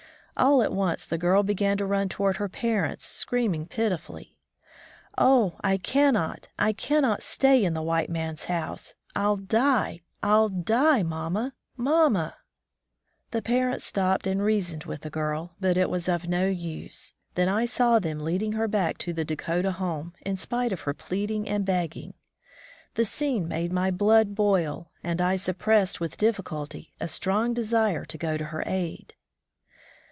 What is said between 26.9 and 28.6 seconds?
a strong desire to go to